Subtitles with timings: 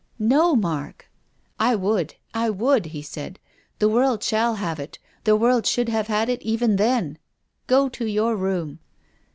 [0.35, 1.11] "No, Mark!""
[1.59, 3.37] I would, I would," he said."
[3.77, 7.19] The world shall have it, the world should have had it even then.
[7.67, 8.79] Go to your room."